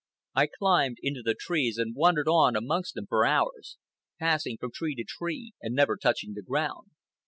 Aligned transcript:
I 0.33 0.47
climbed 0.47 0.97
into 1.03 1.21
the 1.21 1.35
trees 1.39 1.77
and 1.77 1.95
wandered 1.95 2.27
on 2.27 2.55
amongst 2.55 2.95
them 2.95 3.05
for 3.07 3.23
hours, 3.23 3.77
passing 4.17 4.57
from 4.57 4.71
tree 4.71 4.95
to 4.95 5.03
tree 5.03 5.53
and 5.61 5.75
never 5.75 5.95
touching 5.95 6.33
the 6.33 6.41
ground. 6.41 6.89